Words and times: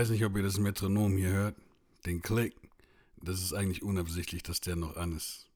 weiß 0.00 0.08
nicht, 0.08 0.24
ob 0.24 0.34
ihr 0.34 0.42
das 0.42 0.58
Metronom 0.58 1.14
hier 1.18 1.28
hört. 1.28 1.56
Den 2.06 2.22
Klick. 2.22 2.54
Das 3.22 3.42
ist 3.42 3.52
eigentlich 3.52 3.82
unabsichtlich, 3.82 4.42
dass 4.42 4.62
der 4.62 4.74
noch 4.74 4.96
an 4.96 5.14
ist. 5.14 5.46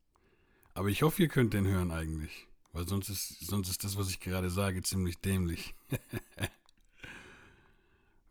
Aber 0.74 0.88
ich 0.88 1.00
hoffe, 1.00 1.22
ihr 1.22 1.28
könnt 1.28 1.54
den 1.54 1.66
hören 1.66 1.90
eigentlich. 1.90 2.46
Weil 2.74 2.86
sonst 2.86 3.08
ist, 3.08 3.40
sonst 3.40 3.70
ist 3.70 3.84
das, 3.84 3.96
was 3.96 4.10
ich 4.10 4.20
gerade 4.20 4.50
sage, 4.50 4.82
ziemlich 4.82 5.16
dämlich. 5.16 5.74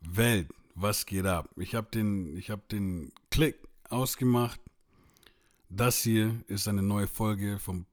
Welt, 0.02 0.50
was 0.76 1.08
geht 1.08 1.26
ab? 1.26 1.50
Ich 1.56 1.74
habe 1.74 1.90
den, 1.90 2.40
hab 2.48 2.70
den 2.70 3.12
Klick 3.32 3.58
ausgemacht. 3.90 4.60
Das 5.70 6.04
hier 6.04 6.44
ist 6.46 6.68
eine 6.68 6.84
neue 6.84 7.08
Folge 7.08 7.58
vom, 7.58 7.88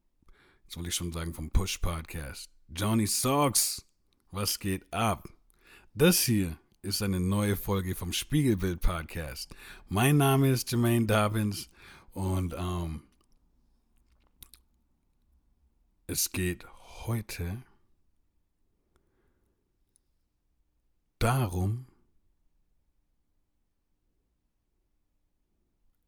soll 0.69 0.87
ich 0.87 0.95
schon 0.95 1.13
sagen, 1.13 1.33
vom 1.33 1.49
Push 1.49 1.79
Podcast. 1.79 2.51
Johnny 2.69 3.07
Socks, 3.07 3.83
was 4.31 4.59
geht 4.59 4.93
ab? 4.93 5.27
Das 5.95 6.21
hier 6.21 6.59
ist 6.83 7.03
eine 7.03 7.21
neue 7.21 7.57
Folge 7.57 7.95
vom 7.95 8.13
Spiegelbild 8.13 8.81
Podcast. 8.81 9.55
Mein 9.89 10.17
Name 10.17 10.51
ist 10.51 10.71
Jermaine 10.71 11.07
Dobbins 11.07 11.69
und 12.13 12.55
ähm, 12.57 13.03
es 16.07 16.33
geht 16.33 16.67
heute 17.05 17.63
darum, 21.19 21.85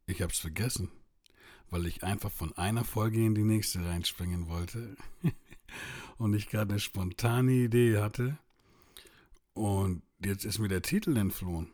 ich 0.07 0.23
habe 0.23 0.31
es 0.31 0.39
vergessen, 0.39 0.89
weil 1.69 1.85
ich 1.85 2.03
einfach 2.03 2.31
von 2.31 2.51
einer 2.57 2.83
Folge 2.83 3.23
in 3.23 3.35
die 3.35 3.43
nächste 3.43 3.85
reinspringen 3.85 4.47
wollte 4.47 4.97
und 6.17 6.33
ich 6.33 6.49
gerade 6.49 6.71
eine 6.71 6.79
spontane 6.79 7.51
Idee 7.51 7.99
hatte 7.99 8.39
und 9.53 10.03
jetzt 10.23 10.45
ist 10.45 10.59
mir 10.59 10.67
der 10.67 10.81
Titel 10.81 11.15
entflohen. 11.17 11.71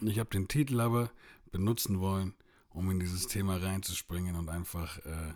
Und 0.00 0.08
ich 0.08 0.18
habe 0.18 0.30
den 0.30 0.48
Titel 0.48 0.80
aber 0.80 1.10
benutzen 1.50 2.00
wollen, 2.00 2.34
um 2.70 2.90
in 2.90 3.00
dieses 3.00 3.26
Thema 3.26 3.56
reinzuspringen 3.56 4.36
und 4.36 4.48
einfach 4.48 4.98
äh, 5.04 5.34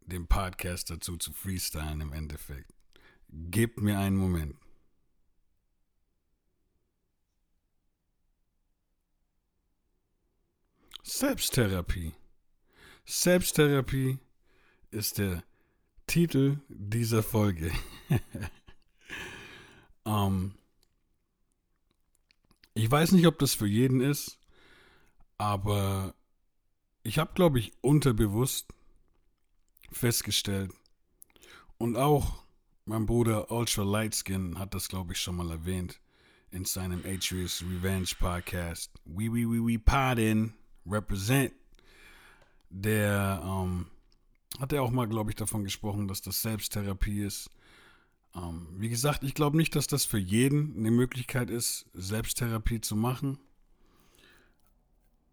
den 0.00 0.26
Podcast 0.26 0.90
dazu 0.90 1.16
zu 1.16 1.32
freestylen 1.32 2.00
im 2.00 2.12
Endeffekt. 2.12 2.72
Gebt 3.28 3.80
mir 3.80 3.98
einen 3.98 4.16
Moment. 4.16 4.56
Selbsttherapie. 11.02 12.14
Selbsttherapie 13.04 14.18
ist 14.90 15.18
der 15.18 15.44
Titel 16.06 16.58
dieser 16.68 17.22
Folge. 17.22 17.70
ähm, 20.06 20.54
ich 22.74 22.90
weiß 22.90 23.12
nicht, 23.12 23.26
ob 23.26 23.38
das 23.38 23.54
für 23.54 23.66
jeden 23.66 24.00
ist, 24.00 24.38
aber 25.38 26.14
ich 27.02 27.18
habe, 27.18 27.32
glaube 27.34 27.58
ich, 27.58 27.72
unterbewusst 27.82 28.72
festgestellt 29.90 30.72
und 31.78 31.96
auch 31.96 32.44
mein 32.84 33.06
Bruder 33.06 33.50
Ultra 33.50 33.82
Lightskin 33.82 34.58
hat 34.58 34.74
das, 34.74 34.88
glaube 34.88 35.12
ich, 35.12 35.20
schon 35.20 35.36
mal 35.36 35.50
erwähnt 35.50 36.00
in 36.50 36.64
seinem 36.64 37.02
Atreus 37.04 37.62
Revenge 37.62 38.10
Podcast. 38.18 38.92
We, 39.04 39.24
we, 39.24 39.44
we, 39.48 39.60
we, 39.60 39.78
pardon, 39.78 40.54
represent. 40.86 41.52
Der 42.70 43.42
ähm, 43.44 43.86
hat 44.58 44.72
er 44.72 44.82
auch 44.82 44.90
mal, 44.90 45.08
glaube 45.08 45.30
ich, 45.30 45.36
davon 45.36 45.64
gesprochen, 45.64 46.08
dass 46.08 46.22
das 46.22 46.40
Selbsttherapie 46.42 47.22
ist. 47.22 47.50
Ähm, 48.36 48.66
wie 48.76 48.88
gesagt, 48.88 49.24
ich 49.24 49.34
glaube 49.34 49.56
nicht, 49.56 49.74
dass 49.74 49.86
das 49.86 50.04
für 50.04 50.18
jeden 50.18 50.76
eine 50.76 50.90
Möglichkeit 50.90 51.50
ist, 51.50 51.86
Selbsttherapie 51.94 52.80
zu 52.80 52.94
machen. 52.94 53.38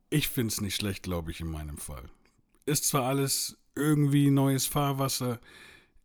Ich 0.10 0.30
finde 0.30 0.54
es 0.54 0.62
nicht 0.62 0.76
schlecht, 0.76 1.04
glaube 1.04 1.32
ich, 1.32 1.42
in 1.42 1.48
meinem 1.48 1.78
Fall. 1.78 2.10
Ist 2.66 2.86
zwar 2.86 3.04
alles 3.04 3.58
irgendwie 3.76 4.30
neues 4.30 4.68
Fahrwasser. 4.68 5.40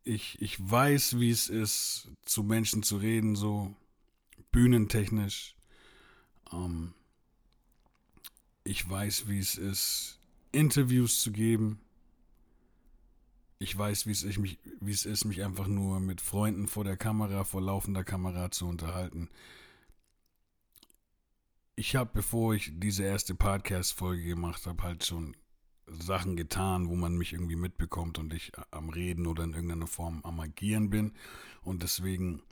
Ich, 0.03 0.41
ich 0.41 0.59
weiß, 0.59 1.21
wie 1.21 1.31
es 1.31 1.49
ist, 1.49 2.11
zu 2.25 2.43
Menschen 2.43 2.83
zu 2.83 2.97
reden, 2.97 3.37
so 3.37 3.75
bühnentechnisch. 4.51 5.55
Ähm, 6.53 6.95
ich 8.65 8.89
weiß, 8.89 9.29
wie 9.29 9.39
es 9.39 9.57
ist, 9.57 10.19
Interviews 10.53 11.21
zu 11.21 11.31
geben. 11.31 11.81
Ich 13.61 13.77
weiß, 13.77 14.07
wie 14.07 14.13
es, 14.13 14.23
ich 14.23 14.39
mich, 14.39 14.59
wie 14.81 14.93
es 14.93 15.05
ist, 15.05 15.25
mich 15.25 15.45
einfach 15.45 15.67
nur 15.67 15.99
mit 15.99 16.21
Freunden 16.21 16.69
vor 16.69 16.85
der 16.85 16.97
Kamera, 16.97 17.45
vor 17.45 17.61
laufender 17.61 18.05
Kamera 18.05 18.51
zu 18.51 18.69
unterhalten. 18.69 19.29
Ich 21.75 21.97
habe, 21.97 22.11
bevor 22.13 22.55
ich 22.55 22.73
diese 22.75 23.05
erste 23.05 23.35
Podcast-Folge 23.35 24.25
gemacht 24.25 24.67
habe, 24.67 24.83
halt 24.83 25.05
schon 25.05 25.37
Sachen 25.87 26.37
getan, 26.37 26.89
wo 26.89 26.97
man 26.97 27.17
mich 27.17 27.33
irgendwie 27.33 27.57
mitbekommt 27.57 28.19
und 28.19 28.33
ich 28.33 28.53
am 28.71 28.91
Reden 28.91 29.27
oder 29.27 29.45
in 29.45 29.55
irgendeiner 29.55 29.87
Form 29.87 30.21
am 30.25 30.41
Agieren 30.41 30.91
bin. 30.91 31.13
Und 31.63 31.83
deswegen 31.83 32.43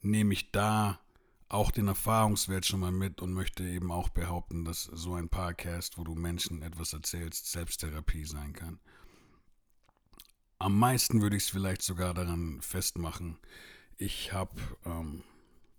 nehme 0.00 0.32
ich 0.34 0.50
da 0.52 1.00
auch 1.48 1.70
den 1.70 1.88
Erfahrungswert 1.88 2.66
schon 2.66 2.80
mal 2.80 2.92
mit 2.92 3.20
und 3.20 3.32
möchte 3.32 3.64
eben 3.64 3.90
auch 3.90 4.10
behaupten, 4.10 4.64
dass 4.64 4.84
so 4.84 5.14
ein 5.14 5.28
Podcast, 5.28 5.98
wo 5.98 6.04
du 6.04 6.14
Menschen 6.14 6.62
etwas 6.62 6.92
erzählst, 6.92 7.50
Selbsttherapie 7.50 8.24
sein 8.24 8.52
kann. 8.52 8.78
Am 10.58 10.78
meisten 10.78 11.22
würde 11.22 11.36
ich 11.36 11.44
es 11.44 11.50
vielleicht 11.50 11.82
sogar 11.82 12.14
daran 12.14 12.60
festmachen. 12.60 13.38
Ich 13.96 14.32
habe 14.32 14.60
ähm, 14.84 15.22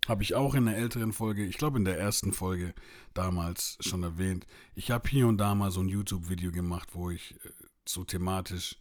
habe 0.09 0.23
ich 0.23 0.33
auch 0.33 0.55
in 0.55 0.65
der 0.65 0.75
älteren 0.75 1.13
Folge, 1.13 1.45
ich 1.45 1.57
glaube 1.57 1.77
in 1.77 1.85
der 1.85 1.99
ersten 1.99 2.33
Folge 2.33 2.73
damals 3.13 3.77
schon 3.79 4.01
erwähnt. 4.01 4.47
Ich 4.73 4.89
habe 4.89 5.07
hier 5.07 5.27
und 5.27 5.37
da 5.37 5.53
mal 5.53 5.69
so 5.69 5.81
ein 5.81 5.87
YouTube-Video 5.87 6.51
gemacht, 6.51 6.89
wo 6.93 7.11
ich 7.11 7.35
äh, 7.45 7.49
so 7.87 8.03
thematisch 8.03 8.75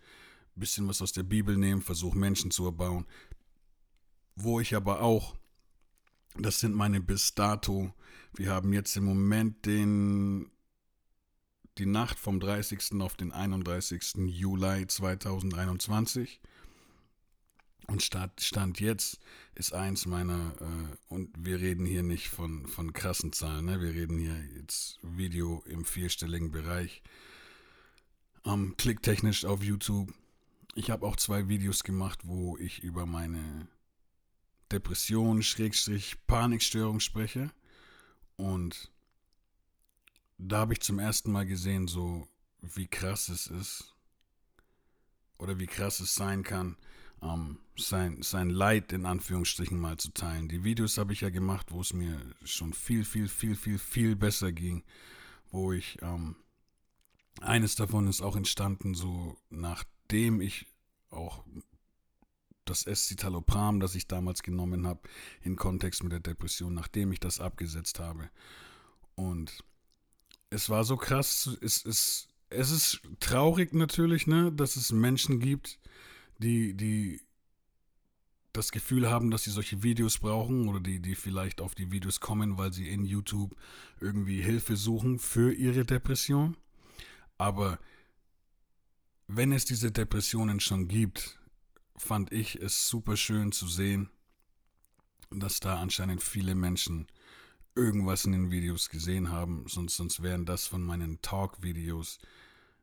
ein 0.56 0.60
bisschen 0.60 0.88
was 0.88 1.02
aus 1.02 1.12
der 1.12 1.24
Bibel 1.24 1.56
nehme, 1.56 1.82
versuche 1.82 2.16
Menschen 2.16 2.50
zu 2.50 2.64
erbauen. 2.64 3.06
Wo 4.36 4.58
ich 4.58 4.74
aber 4.74 5.02
auch, 5.02 5.36
das 6.38 6.60
sind 6.60 6.74
meine 6.74 7.00
bis 7.00 7.34
dato, 7.34 7.92
wir 8.34 8.50
haben 8.50 8.72
jetzt 8.72 8.96
im 8.96 9.04
Moment 9.04 9.66
den, 9.66 10.50
die 11.78 11.86
Nacht 11.86 12.18
vom 12.18 12.40
30. 12.40 13.00
auf 13.00 13.16
den 13.16 13.32
31. 13.32 14.14
Juli 14.26 14.86
2021. 14.86 16.40
Und 17.86 18.02
Stand, 18.02 18.40
Stand 18.40 18.80
jetzt 18.80 19.18
ist 19.54 19.72
eins 19.72 20.04
meiner, 20.04 20.54
äh, 20.60 20.96
und 21.08 21.30
wir 21.38 21.60
reden 21.60 21.86
hier 21.86 22.02
nicht 22.02 22.28
von, 22.28 22.66
von 22.66 22.92
krassen 22.92 23.32
Zahlen, 23.32 23.64
ne? 23.64 23.80
wir 23.80 23.94
reden 23.94 24.18
hier 24.18 24.44
jetzt 24.56 24.98
Video 25.02 25.62
im 25.66 25.86
vierstelligen 25.86 26.50
Bereich, 26.50 27.02
ähm, 28.44 28.76
klicktechnisch 28.76 29.46
auf 29.46 29.62
YouTube. 29.62 30.12
Ich 30.74 30.90
habe 30.90 31.06
auch 31.06 31.16
zwei 31.16 31.48
Videos 31.48 31.82
gemacht, 31.82 32.20
wo 32.24 32.58
ich 32.58 32.82
über 32.82 33.06
meine 33.06 33.68
Depression, 34.70 35.42
Schrägstrich, 35.42 36.16
Panikstörung 36.26 37.00
spreche. 37.00 37.50
Und 38.36 38.92
da 40.38 40.58
habe 40.58 40.72
ich 40.72 40.80
zum 40.80 40.98
ersten 40.98 41.32
Mal 41.32 41.46
gesehen, 41.46 41.88
so 41.88 42.26
wie 42.62 42.86
krass 42.86 43.28
es 43.28 43.48
ist. 43.48 43.94
Oder 45.38 45.58
wie 45.58 45.66
krass 45.66 46.00
es 46.00 46.14
sein 46.14 46.42
kann, 46.42 46.76
ähm, 47.22 47.58
sein, 47.76 48.22
sein 48.22 48.50
Leid 48.50 48.92
in 48.92 49.06
Anführungsstrichen 49.06 49.78
mal 49.78 49.96
zu 49.96 50.12
teilen. 50.12 50.48
Die 50.48 50.64
Videos 50.64 50.98
habe 50.98 51.12
ich 51.12 51.20
ja 51.20 51.30
gemacht, 51.30 51.70
wo 51.70 51.80
es 51.80 51.92
mir 51.92 52.20
schon 52.44 52.72
viel, 52.72 53.04
viel, 53.04 53.28
viel, 53.28 53.54
viel, 53.54 53.78
viel 53.78 54.16
besser 54.16 54.52
ging. 54.52 54.82
Wo 55.50 55.72
ich, 55.72 55.98
ähm, 56.02 56.36
eines 57.40 57.76
davon 57.76 58.08
ist 58.08 58.20
auch 58.20 58.36
entstanden, 58.36 58.94
so 58.94 59.36
nachdem 59.48 60.40
ich 60.40 60.66
auch 61.10 61.44
das 62.64 62.86
Escitalopram, 62.86 63.80
das 63.80 63.94
ich 63.94 64.08
damals 64.08 64.42
genommen 64.42 64.86
habe, 64.86 65.00
in 65.40 65.56
Kontext 65.56 66.02
mit 66.02 66.12
der 66.12 66.20
Depression, 66.20 66.74
nachdem 66.74 67.12
ich 67.12 67.20
das 67.20 67.40
abgesetzt 67.40 67.98
habe. 67.98 68.28
Und 69.14 69.64
es 70.50 70.70
war 70.70 70.84
so 70.84 70.96
krass, 70.96 71.56
es, 71.60 71.84
es, 71.84 72.28
es 72.50 72.70
ist 72.70 73.00
traurig 73.20 73.74
natürlich, 73.74 74.26
ne, 74.26 74.52
dass 74.52 74.76
es 74.76 74.92
Menschen 74.92 75.40
gibt, 75.40 75.78
die, 76.38 76.74
die 76.74 77.20
das 78.52 78.72
Gefühl 78.72 79.08
haben, 79.08 79.30
dass 79.30 79.44
sie 79.44 79.50
solche 79.50 79.82
Videos 79.82 80.18
brauchen 80.18 80.68
oder 80.68 80.80
die, 80.80 81.00
die 81.00 81.14
vielleicht 81.14 81.60
auf 81.60 81.74
die 81.74 81.92
Videos 81.92 82.20
kommen, 82.20 82.58
weil 82.58 82.72
sie 82.72 82.88
in 82.88 83.04
YouTube 83.04 83.54
irgendwie 84.00 84.42
Hilfe 84.42 84.76
suchen 84.76 85.18
für 85.18 85.52
ihre 85.52 85.84
Depression. 85.84 86.56
Aber 87.36 87.78
wenn 89.26 89.52
es 89.52 89.64
diese 89.64 89.92
Depressionen 89.92 90.60
schon 90.60 90.88
gibt, 90.88 91.38
fand 91.96 92.32
ich 92.32 92.56
es 92.56 92.88
super 92.88 93.16
schön 93.16 93.52
zu 93.52 93.68
sehen, 93.68 94.10
dass 95.30 95.60
da 95.60 95.78
anscheinend 95.78 96.22
viele 96.22 96.54
Menschen 96.54 97.06
irgendwas 97.78 98.24
in 98.24 98.32
den 98.32 98.50
Videos 98.50 98.90
gesehen 98.90 99.30
haben, 99.30 99.64
sonst, 99.68 99.96
sonst 99.96 100.22
wären 100.22 100.44
das 100.44 100.66
von 100.66 100.82
meinen 100.82 101.22
Talk-Videos 101.22 102.18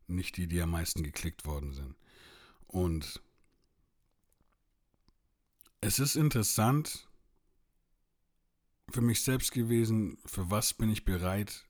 nicht 0.07 0.38
die, 0.38 0.47
die 0.47 0.62
am 0.62 0.71
meisten 0.71 1.03
geklickt 1.03 1.45
worden 1.45 1.74
sind. 1.74 1.95
Und 2.68 3.21
es 5.81 6.00
ist 6.00 6.15
interessant, 6.15 7.07
für 8.89 9.01
mich 9.01 9.21
selbst 9.21 9.51
gewesen, 9.51 10.18
für 10.25 10.50
was 10.50 10.74
bin 10.74 10.89
ich 10.89 11.06
bereit, 11.06 11.65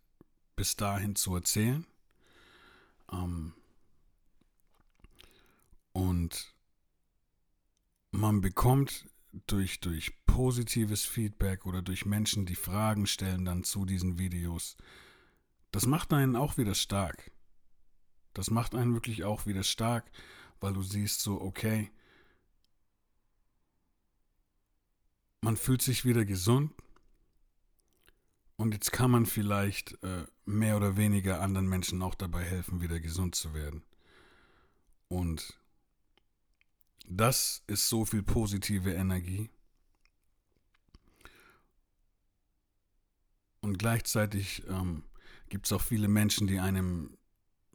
bis 0.56 0.76
dahin 0.76 1.16
zu 1.16 1.36
erzählen. 1.36 1.86
Ähm, 3.12 3.54
und 5.94 6.54
man 8.12 8.42
bekommt 8.42 9.06
durch, 9.48 9.80
durch 9.80 10.14
positives 10.26 11.06
Feedback 11.06 11.66
oder 11.66 11.82
durch 11.82 12.06
Menschen, 12.06 12.46
die 12.46 12.56
Fragen 12.56 13.08
stellen 13.08 13.46
dann 13.46 13.64
zu 13.64 13.86
diesen 13.86 14.18
Videos, 14.18 14.78
das 15.72 15.86
macht 15.86 16.14
einen 16.14 16.36
auch 16.36 16.58
wieder 16.58 16.76
stark. 16.76 17.32
Das 18.34 18.50
macht 18.52 18.76
einen 18.76 18.94
wirklich 18.94 19.24
auch 19.24 19.46
wieder 19.46 19.64
stark, 19.64 20.12
weil 20.60 20.74
du 20.74 20.84
siehst 20.84 21.22
so, 21.22 21.42
okay, 21.42 21.92
man 25.42 25.58
fühlt 25.58 25.82
sich 25.82 26.06
wieder 26.06 26.26
gesund 26.26 26.74
und 28.58 28.74
jetzt 28.74 28.92
kann 28.92 29.12
man 29.12 29.26
vielleicht 29.26 30.02
äh, 30.04 30.26
mehr 30.46 30.78
oder 30.78 30.98
weniger 30.98 31.42
anderen 31.42 31.68
Menschen 31.68 32.02
auch 32.02 32.16
dabei 32.16 32.44
helfen, 32.44 32.82
wieder 32.82 33.00
gesund 33.00 33.36
zu 33.36 33.54
werden. 33.54 33.84
Und 35.08 35.60
das 37.08 37.64
ist 37.68 37.90
so 37.90 38.06
viel 38.06 38.24
positive 38.24 38.94
Energie. 38.94 39.50
Und 43.62 43.80
gleichzeitig 43.80 44.64
ähm, 44.68 45.04
gibt 45.50 45.66
es 45.66 45.74
auch 45.74 45.82
viele 45.82 46.08
Menschen, 46.08 46.48
die 46.48 46.60
einem 46.60 47.18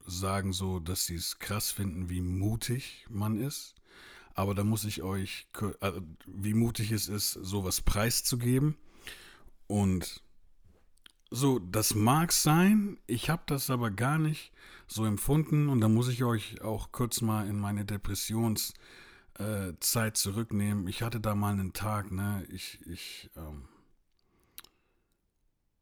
sagen 0.07 0.53
so, 0.53 0.79
dass 0.79 1.07
sie 1.07 1.17
es 1.17 1.39
krass 1.39 1.71
finden, 1.71 2.09
wie 2.09 2.21
mutig 2.21 3.07
man 3.09 3.39
ist. 3.39 3.75
Aber 4.35 4.55
da 4.55 4.65
muss 4.65 4.85
ich 4.85 5.03
euch, 5.03 5.49
äh, 5.81 5.93
wie 6.27 6.55
mutig 6.55 6.93
es 6.93 7.09
ist, 7.09 7.33
sowas 7.33 7.81
preiszugeben. 7.81 8.77
Und 9.67 10.23
so, 11.31 11.59
das 11.59 11.95
mag 11.95 12.33
sein, 12.33 12.99
ich 13.07 13.31
habe 13.31 13.43
das 13.47 13.71
aber 13.71 13.91
gar 13.91 14.19
nicht 14.19 14.53
so 14.87 15.05
empfunden. 15.05 15.69
Und 15.69 15.81
da 15.81 15.89
muss 15.89 16.09
ich 16.09 16.25
euch 16.25 16.61
auch 16.63 16.93
kurz 16.93 17.21
mal 17.21 17.49
in 17.49 17.59
meine 17.59 17.85
Depressionszeit 17.85 18.77
äh, 19.41 19.73
zurücknehmen. 20.13 20.87
Ich 20.87 21.03
hatte 21.03 21.19
da 21.19 21.35
mal 21.35 21.53
einen 21.53 21.73
Tag, 21.73 22.13
ne, 22.13 22.47
ich, 22.51 22.79
ich, 22.87 23.31
ähm, 23.37 23.69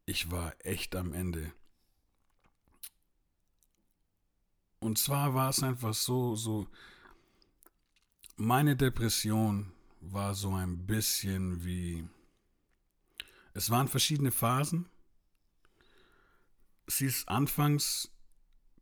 ich 0.06 0.30
war 0.30 0.54
echt 0.64 0.94
am 0.94 1.12
Ende. 1.12 1.52
Und 4.78 4.96
zwar 4.96 5.34
war 5.34 5.50
es 5.50 5.62
einfach 5.62 5.92
so, 5.92 6.36
so, 6.36 6.68
meine 8.36 8.76
Depression 8.76 9.72
war 10.00 10.34
so 10.34 10.54
ein 10.54 10.86
bisschen 10.86 11.64
wie, 11.64 12.08
es 13.54 13.70
waren 13.70 13.88
verschiedene 13.88 14.30
Phasen. 14.30 14.88
Sie 16.86 17.06
ist 17.06 17.28
anfangs 17.28 18.12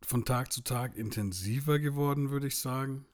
von 0.03 0.23
Tag 0.23 0.53
zu 0.53 0.61
Tag 0.61 0.95
intensiver 0.95 1.79
geworden, 1.79 2.29
würde 2.29 2.47
ich 2.47 2.59
sagen. 2.59 3.07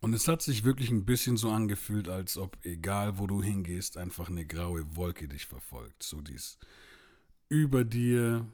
Und 0.00 0.14
es 0.14 0.28
hat 0.28 0.40
sich 0.40 0.64
wirklich 0.64 0.90
ein 0.90 1.04
bisschen 1.04 1.36
so 1.36 1.50
angefühlt, 1.50 2.08
als 2.08 2.38
ob, 2.38 2.56
egal 2.64 3.18
wo 3.18 3.26
du 3.26 3.42
hingehst, 3.42 3.98
einfach 3.98 4.28
eine 4.28 4.46
graue 4.46 4.96
Wolke 4.96 5.28
dich 5.28 5.46
verfolgt. 5.46 6.02
So 6.02 6.22
dies 6.22 6.58
über 7.50 7.84
dir, 7.84 8.46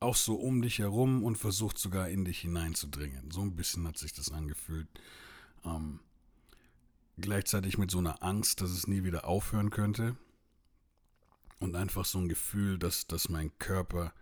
auch 0.00 0.16
so 0.16 0.34
um 0.34 0.60
dich 0.60 0.80
herum 0.80 1.24
und 1.24 1.36
versucht 1.36 1.78
sogar 1.78 2.08
in 2.08 2.24
dich 2.24 2.40
hineinzudringen. 2.40 3.30
So 3.30 3.40
ein 3.40 3.56
bisschen 3.56 3.86
hat 3.86 3.96
sich 3.96 4.12
das 4.12 4.30
angefühlt. 4.30 4.88
Ähm, 5.64 6.00
gleichzeitig 7.16 7.78
mit 7.78 7.90
so 7.90 7.98
einer 7.98 8.22
Angst, 8.22 8.60
dass 8.60 8.70
es 8.70 8.86
nie 8.86 9.04
wieder 9.04 9.26
aufhören 9.26 9.70
könnte. 9.70 10.16
Und 11.60 11.74
einfach 11.74 12.04
so 12.04 12.18
ein 12.18 12.28
Gefühl, 12.28 12.78
dass, 12.78 13.06
dass 13.06 13.28
mein 13.28 13.56
Körper 13.58 14.12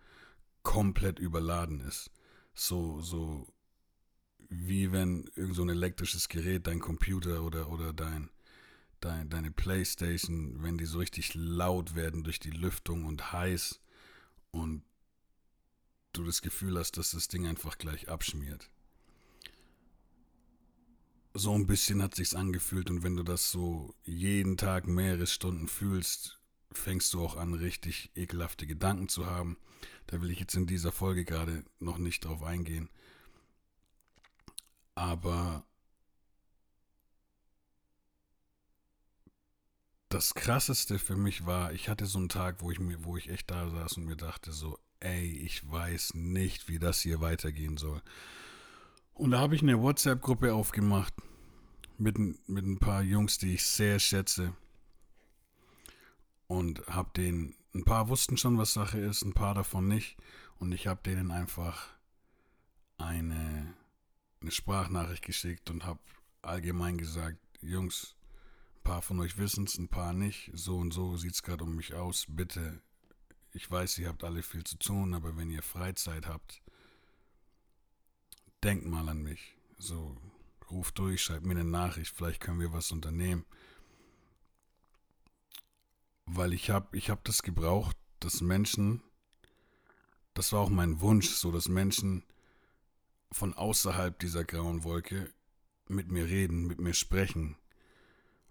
komplett 0.62 1.19
überladen 1.19 1.81
ist. 1.81 2.11
So, 2.55 3.00
so 3.00 3.47
wie 4.49 4.93
wenn 4.93 5.31
irgend 5.35 5.57
so 5.57 5.63
ein 5.63 5.69
elektrisches 5.69 6.29
Gerät, 6.29 6.67
dein 6.67 6.81
Computer 6.81 7.43
oder, 7.43 7.71
oder 7.71 7.93
dein, 7.93 8.31
dein, 9.01 9.29
deine 9.29 9.51
Playstation, 9.51 10.63
wenn 10.63 10.79
die 10.79 10.85
so 10.85 10.99
richtig 10.99 11.35
laut 11.35 11.95
werden 11.95 12.25
durch 12.25 12.39
die 12.39 12.51
Lüftung 12.51 13.05
und 13.05 13.33
heiß 13.33 13.81
und 14.51 14.83
du 16.13 16.25
das 16.25 16.43
Gefühl 16.43 16.79
hast, 16.79 16.97
dass 16.97 17.11
das 17.11 17.29
Ding 17.29 17.47
einfach 17.47 17.79
gleich 17.79 18.09
abschmiert. 18.09 18.71
So 21.35 21.53
ein 21.53 21.67
bisschen 21.67 22.03
hat 22.03 22.15
sich's 22.15 22.35
angefühlt 22.35 22.89
und 22.89 23.03
wenn 23.03 23.17
du 23.17 23.23
das 23.23 23.51
so 23.51 23.95
jeden 24.05 24.57
Tag 24.57 24.87
mehrere 24.87 25.27
Stunden 25.27 25.69
fühlst, 25.69 26.41
fängst 26.73 27.13
du 27.13 27.23
auch 27.23 27.37
an, 27.37 27.53
richtig 27.53 28.11
ekelhafte 28.15 28.67
Gedanken 28.67 29.09
zu 29.09 29.27
haben. 29.27 29.59
Da 30.07 30.23
will 30.23 30.31
ich 30.31 30.41
jetzt 30.41 30.55
in 30.55 30.67
dieser 30.67 30.93
Folge 30.93 31.25
gerade 31.25 31.65
noch 31.79 31.99
nicht 31.99 32.25
drauf 32.25 32.43
eingehen. 32.43 32.89
Aber 34.97 35.65
das 40.09 40.35
krasseste 40.35 40.99
für 40.99 41.17
mich 41.17 41.47
war, 41.47 41.73
ich 41.73 41.89
hatte 41.89 42.07
so 42.07 42.19
einen 42.19 42.29
Tag, 42.31 42.63
wo 42.63 42.71
ich 42.71 42.81
mir, 42.81 43.05
wo 43.05 43.17
ich 43.17 43.29
echt 43.29 43.51
da 43.51 43.69
saß 43.69 43.99
und 43.99 44.07
mir 44.07 44.17
dachte 44.17 44.53
so, 44.53 44.79
ey, 45.01 45.31
ich 45.31 45.71
weiß 45.71 46.15
nicht, 46.15 46.69
wie 46.69 46.79
das 46.79 47.01
hier 47.01 47.21
weitergehen 47.21 47.77
soll. 47.77 48.03
Und 49.13 49.33
da 49.33 49.39
habe 49.39 49.55
ich 49.55 49.63
eine 49.63 49.81
WhatsApp-Gruppe 49.81 50.55
aufgemacht 50.55 51.15
mit, 51.99 52.19
mit 52.49 52.65
ein 52.65 52.79
paar 52.79 53.03
Jungs, 53.03 53.39
die 53.39 53.55
ich 53.55 53.65
sehr 53.65 53.99
schätze. 53.99 54.55
Und 56.47 56.87
habe 56.87 57.11
denen, 57.17 57.55
ein 57.75 57.85
paar 57.85 58.09
wussten 58.09 58.37
schon, 58.37 58.57
was 58.57 58.73
Sache 58.73 58.99
ist, 58.99 59.23
ein 59.23 59.35
paar 59.35 59.55
davon 59.55 59.89
nicht. 59.89 60.17
Und 60.59 60.73
ich 60.73 60.87
habe 60.87 61.03
denen 61.05 61.31
einfach 61.31 61.89
eine, 62.99 63.66
eine 64.47 64.53
Sprachnachricht 64.53 65.25
geschickt 65.25 65.71
und 65.71 65.85
habe 65.85 65.99
allgemein 66.41 66.99
gesagt, 66.99 67.38
Jungs, 67.61 68.15
ein 68.76 68.83
paar 68.85 69.03
von 69.03 69.19
euch 69.19 69.38
wissen 69.38 69.65
es, 69.65 69.76
ein 69.76 69.88
paar 69.88 70.12
nicht. 70.12 70.53
So 70.55 70.76
und 70.76 70.93
so 70.93 71.17
sieht 71.17 71.35
es 71.35 71.43
gerade 71.43 71.65
um 71.65 71.75
mich 71.75 71.95
aus. 71.95 72.26
Bitte 72.29 72.81
ich 73.53 73.69
weiß, 73.69 73.99
ihr 73.99 74.09
habt 74.09 74.23
alle 74.23 74.45
viel 74.45 74.62
zu 74.62 74.79
tun, 74.79 75.15
aber 75.15 75.37
wenn 75.37 75.50
ihr 75.50 75.62
Freizeit 75.62 76.29
habt, 76.29 76.62
denkt 78.62 78.87
mal 78.87 79.09
an 79.09 79.21
mich. 79.23 79.57
So, 79.79 80.17
ruft 80.71 80.99
durch, 81.00 81.25
schreibt 81.25 81.45
mir 81.45 81.55
eine 81.55 81.65
Nachricht, 81.65 82.15
vielleicht 82.15 82.41
können 82.41 82.61
wir 82.61 82.73
was 82.73 82.93
unternehmen. 82.93 83.45
Weil 86.26 86.53
ich 86.53 86.71
habe 86.71 86.97
ich 86.97 87.11
hab 87.11 87.25
das 87.25 87.43
gebraucht, 87.43 87.97
dass 88.21 88.43
Menschen, 88.43 89.03
das 90.35 90.53
war 90.53 90.61
auch 90.61 90.71
mein 90.71 91.00
Wunsch, 91.00 91.31
so 91.31 91.50
dass 91.50 91.67
Menschen 91.67 92.23
von 93.37 93.52
außerhalb 93.52 94.19
dieser 94.19 94.45
grauen 94.45 94.83
Wolke 94.83 95.31
mit 95.88 96.11
mir 96.11 96.25
reden, 96.25 96.66
mit 96.66 96.81
mir 96.81 96.95
sprechen, 96.95 97.57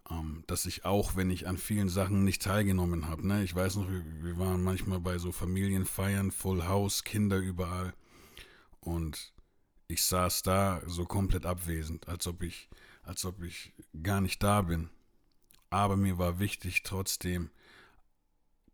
ähm, 0.10 0.44
dass 0.46 0.68
ich 0.68 0.86
auch, 0.86 1.15
wenn 1.15 1.32
ich 1.32 1.48
an 1.48 1.58
vielen 1.58 1.89
Sachen 1.89 2.24
nicht 2.24 2.44
teilgenommen 2.44 3.08
habe, 3.08 3.27
ne, 3.27 3.44
ich 3.44 3.56
weiß 3.56 3.77
noch, 3.77 3.89
wir, 3.89 4.38
waren 4.38 4.63
manchmal 4.63 5.00
bei 5.00 5.18
so 5.18 5.32
Familienfeiern, 5.32 6.32
Full 6.32 6.68
House, 6.68 7.04
Kinder 7.04 7.38
überall. 7.38 7.94
Und 8.80 9.34
ich 9.88 10.04
saß 10.04 10.44
da 10.44 10.82
so 10.86 11.06
komplett 11.06 11.48
abwesend, 11.48 12.08
als 12.08 12.27
ob 12.27 12.44
ich, 12.44 12.70
als 13.01 13.25
ob 13.25 13.42
ich 13.42 13.74
gar 14.04 14.22
nicht 14.22 14.44
da 14.44 14.62
bin. 14.62 14.89
Aber 15.72 15.98
mir 15.98 16.20
war 16.20 16.38
wichtig, 16.38 16.84
trotzdem 16.84 17.50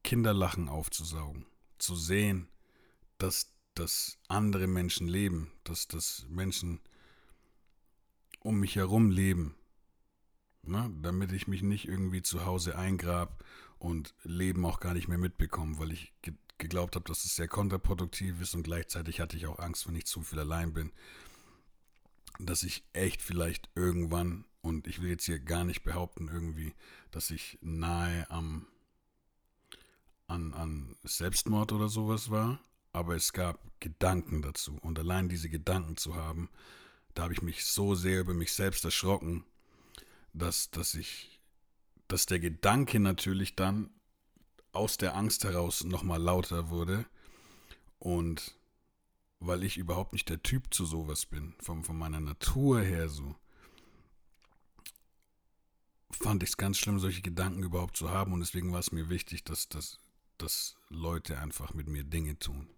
Kinderlachen 0.04 0.68
aufzusaugen, 0.68 1.46
zu 1.78 1.96
sehen, 1.96 2.50
dass, 3.18 3.50
dass 3.74 4.18
andere 4.28 4.68
Menschen 4.68 5.08
leben, 5.08 5.52
dass, 5.64 5.88
dass 5.88 6.26
Menschen 6.30 6.80
um 8.40 8.60
mich 8.60 8.76
herum 8.76 9.12
leben, 9.12 9.56
ne? 10.64 10.92
damit 11.02 11.32
ich 11.32 11.48
mich 11.48 11.62
nicht 11.62 11.88
irgendwie 11.88 12.22
zu 12.22 12.46
Hause 12.46 12.78
eingrab 12.78 13.44
und 13.80 14.14
Leben 14.24 14.66
auch 14.66 14.80
gar 14.80 14.94
nicht 14.94 15.08
mehr 15.08 15.18
mitbekomme, 15.18 15.80
weil 15.80 15.92
ich 15.92 16.14
ge 16.22 16.34
geglaubt 16.58 16.96
habe, 16.96 17.06
dass 17.06 17.26
es 17.26 17.36
sehr 17.36 17.48
kontraproduktiv 17.48 18.40
ist 18.40 18.54
und 18.54 18.62
gleichzeitig 18.62 19.20
hatte 19.20 19.36
ich 19.36 19.48
auch 19.48 19.58
Angst, 19.58 19.88
wenn 19.88 19.96
ich 19.96 20.06
zu 20.06 20.22
viel 20.22 20.38
allein 20.38 20.74
bin, 20.74 20.92
dass 22.38 22.62
ich 22.62 22.84
echt 22.94 23.20
vielleicht 23.20 23.68
irgendwann, 23.74 24.46
und 24.62 24.86
ich 24.86 25.02
will 25.02 25.10
jetzt 25.10 25.26
hier 25.26 25.40
gar 25.40 25.64
nicht 25.64 25.82
behaupten 25.82 26.30
irgendwie, 26.32 26.76
dass 27.10 27.32
ich 27.32 27.58
nahe 27.62 28.30
am 28.30 28.68
an, 30.28 30.54
an 30.54 30.96
Selbstmord 31.04 31.72
oder 31.72 31.90
sowas 31.90 32.30
war, 32.30 32.60
aber 32.94 33.16
es 33.16 33.34
gab 33.34 33.60
Gedanken 33.80 34.42
dazu. 34.42 34.78
Und 34.82 35.00
allein 35.00 35.30
diese 35.30 35.50
Gedanken 35.50 35.98
zu 35.98 36.16
haben, 36.16 36.50
da 37.14 37.24
habe 37.24 37.34
ich 37.34 37.42
mich 37.42 37.66
so 37.66 37.96
sehr 37.96 38.22
über 38.22 38.34
mich 38.34 38.54
selbst 38.54 38.86
erschrocken, 38.86 39.44
dass, 40.34 40.72
dass 40.72 40.94
ich, 40.94 41.40
dass 42.08 42.26
der 42.26 42.40
Gedanke 42.40 43.00
natürlich 43.00 43.56
dann 43.56 43.90
aus 44.72 44.98
der 44.98 45.16
Angst 45.16 45.44
heraus 45.44 45.84
nochmal 45.84 46.22
lauter 46.22 46.70
wurde 46.70 47.06
und 48.00 48.56
weil 49.40 49.64
ich 49.64 49.78
überhaupt 49.78 50.14
nicht 50.14 50.30
der 50.30 50.44
Typ 50.44 50.74
zu 50.74 50.86
sowas 50.86 51.26
bin, 51.26 51.56
von, 51.60 51.84
von 51.84 51.98
meiner 51.98 52.20
Natur 52.20 52.82
her 52.82 53.10
so, 53.10 53.36
fand 56.12 56.44
ich 56.44 56.50
es 56.50 56.58
ganz 56.58 56.78
schlimm, 56.78 57.00
solche 57.00 57.22
Gedanken 57.22 57.64
überhaupt 57.64 57.98
zu 57.98 58.12
haben. 58.12 58.34
Und 58.34 58.42
deswegen 58.42 58.72
war 58.72 58.80
es 58.80 58.92
mir 58.92 59.10
wichtig, 59.10 59.44
dass, 59.44 59.68
dass, 59.68 59.98
dass 60.38 60.76
Leute 60.90 61.40
einfach 61.40 61.74
mit 61.74 61.88
mir 61.88 62.04
Dinge 62.04 62.38
tun. 62.38 62.70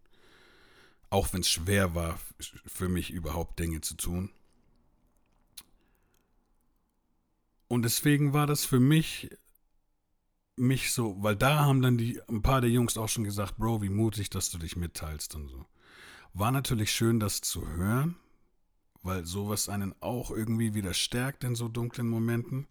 Auch 1.14 1.32
wenn 1.32 1.42
es 1.42 1.50
schwer 1.50 1.94
war, 1.94 2.20
für 2.66 2.90
mich 2.90 3.12
überhaupt 3.12 3.60
Dinge 3.60 3.82
zu 3.82 3.96
tun. 3.96 4.32
Und 7.68 7.84
deswegen 7.84 8.34
war 8.34 8.48
das 8.48 8.66
für 8.66 8.80
mich, 8.80 9.30
mich 10.56 10.92
so, 10.92 11.22
weil 11.22 11.36
da 11.36 11.60
haben 11.60 11.84
dann 11.84 12.00
die, 12.00 12.20
ein 12.28 12.42
paar 12.42 12.62
der 12.62 12.72
Jungs 12.72 12.98
auch 12.98 13.10
schon 13.10 13.26
gesagt, 13.26 13.58
Bro, 13.58 13.84
wie 13.84 13.90
mutig, 13.90 14.32
dass 14.32 14.50
du 14.50 14.58
dich 14.58 14.76
mitteilst 14.76 15.36
und 15.36 15.50
so. 15.50 15.68
War 16.34 16.52
natürlich 16.52 16.92
schön, 16.92 17.20
das 17.20 17.42
zu 17.42 17.68
hören, 17.68 18.16
weil 19.04 19.24
sowas 19.24 19.70
einen 19.70 19.94
auch 20.00 20.32
irgendwie 20.32 20.74
wieder 20.74 20.96
stärkt 20.96 21.44
in 21.44 21.54
so 21.54 21.68
dunklen 21.68 22.10
Momenten. 22.10 22.66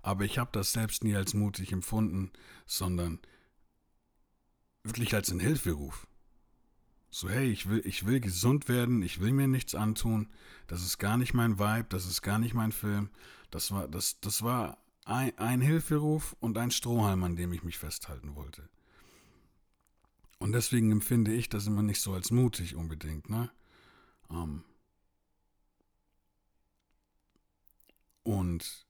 Aber 0.00 0.22
ich 0.22 0.38
habe 0.38 0.50
das 0.52 0.70
selbst 0.70 1.02
nie 1.02 1.16
als 1.16 1.34
mutig 1.34 1.72
empfunden, 1.72 2.30
sondern 2.66 3.18
wirklich 4.84 5.12
als 5.12 5.32
einen 5.32 5.40
Hilferuf. 5.40 6.06
So, 7.16 7.28
hey, 7.28 7.48
ich 7.48 7.68
will, 7.68 7.80
ich 7.84 8.06
will 8.06 8.18
gesund 8.18 8.68
werden, 8.68 9.00
ich 9.00 9.20
will 9.20 9.30
mir 9.30 9.46
nichts 9.46 9.76
antun, 9.76 10.26
das 10.66 10.82
ist 10.82 10.98
gar 10.98 11.16
nicht 11.16 11.32
mein 11.32 11.60
Vibe, 11.60 11.86
das 11.88 12.06
ist 12.06 12.22
gar 12.22 12.40
nicht 12.40 12.54
mein 12.54 12.72
Film. 12.72 13.08
Das 13.52 13.70
war, 13.70 13.86
das, 13.86 14.18
das 14.18 14.42
war 14.42 14.78
ein, 15.04 15.38
ein 15.38 15.60
Hilferuf 15.60 16.34
und 16.40 16.58
ein 16.58 16.72
Strohhalm, 16.72 17.22
an 17.22 17.36
dem 17.36 17.52
ich 17.52 17.62
mich 17.62 17.78
festhalten 17.78 18.34
wollte. 18.34 18.68
Und 20.40 20.50
deswegen 20.50 20.90
empfinde 20.90 21.32
ich 21.32 21.48
das 21.48 21.68
immer 21.68 21.82
nicht 21.82 22.00
so 22.00 22.14
als 22.14 22.32
mutig 22.32 22.74
unbedingt, 22.74 23.30
ne? 23.30 23.48
Ähm 24.28 24.64
und 28.24 28.88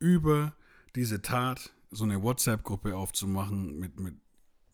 über 0.00 0.56
diese 0.96 1.22
Tat 1.22 1.72
so 1.92 2.02
eine 2.02 2.24
WhatsApp-Gruppe 2.24 2.96
aufzumachen 2.96 3.78
mit, 3.78 4.00
mit, 4.00 4.16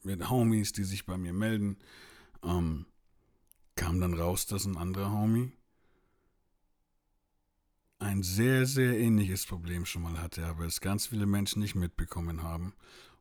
mit 0.04 0.30
Homies, 0.30 0.72
die 0.72 0.84
sich 0.84 1.04
bei 1.04 1.18
mir 1.18 1.34
melden, 1.34 1.76
ähm, 2.42 2.86
kam 3.76 4.00
dann 4.00 4.14
raus, 4.14 4.46
dass 4.46 4.64
ein 4.64 4.76
anderer 4.76 5.12
Homie 5.12 5.52
ein 7.98 8.22
sehr, 8.22 8.66
sehr 8.66 8.98
ähnliches 8.98 9.46
Problem 9.46 9.84
schon 9.84 10.02
mal 10.02 10.20
hatte, 10.20 10.46
aber 10.46 10.64
es 10.64 10.80
ganz 10.80 11.06
viele 11.06 11.26
Menschen 11.26 11.60
nicht 11.60 11.74
mitbekommen 11.74 12.42
haben. 12.42 12.74